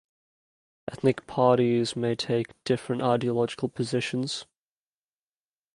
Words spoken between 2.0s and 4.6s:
take different ideological positions.